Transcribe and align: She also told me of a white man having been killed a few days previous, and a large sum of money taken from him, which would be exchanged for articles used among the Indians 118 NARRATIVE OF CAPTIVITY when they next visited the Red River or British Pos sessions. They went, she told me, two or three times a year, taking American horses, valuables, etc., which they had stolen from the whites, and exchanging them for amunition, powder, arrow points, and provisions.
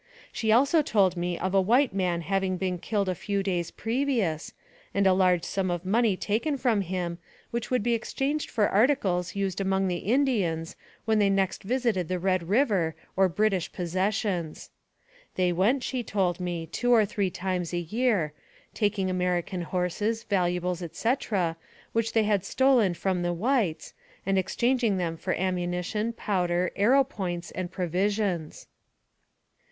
She 0.31 0.51
also 0.51 0.81
told 0.81 1.15
me 1.15 1.37
of 1.37 1.53
a 1.53 1.61
white 1.61 1.93
man 1.93 2.21
having 2.21 2.57
been 2.57 2.79
killed 2.79 3.07
a 3.07 3.13
few 3.13 3.43
days 3.43 3.69
previous, 3.69 4.51
and 4.95 5.05
a 5.05 5.13
large 5.13 5.43
sum 5.43 5.69
of 5.69 5.85
money 5.85 6.17
taken 6.17 6.57
from 6.57 6.81
him, 6.81 7.19
which 7.51 7.69
would 7.69 7.83
be 7.83 7.93
exchanged 7.93 8.49
for 8.49 8.67
articles 8.67 9.35
used 9.35 9.61
among 9.61 9.87
the 9.87 9.97
Indians 9.97 10.75
118 11.05 11.35
NARRATIVE 11.35 11.39
OF 11.39 11.49
CAPTIVITY 11.49 11.67
when 11.67 11.85
they 11.85 11.93
next 11.93 11.97
visited 12.01 12.07
the 12.07 12.17
Red 12.17 12.49
River 12.49 12.95
or 13.15 13.29
British 13.29 13.71
Pos 13.71 13.91
sessions. 13.91 14.69
They 15.35 15.53
went, 15.53 15.83
she 15.83 16.01
told 16.01 16.39
me, 16.39 16.65
two 16.65 16.91
or 16.91 17.05
three 17.05 17.29
times 17.29 17.71
a 17.71 17.77
year, 17.77 18.33
taking 18.73 19.07
American 19.07 19.61
horses, 19.61 20.23
valuables, 20.23 20.81
etc., 20.81 21.57
which 21.93 22.13
they 22.13 22.23
had 22.23 22.43
stolen 22.43 22.95
from 22.95 23.21
the 23.21 23.33
whites, 23.33 23.93
and 24.25 24.39
exchanging 24.39 24.97
them 24.97 25.15
for 25.15 25.35
amunition, 25.35 26.11
powder, 26.13 26.71
arrow 26.75 27.03
points, 27.03 27.51
and 27.51 27.69
provisions. 27.69 28.65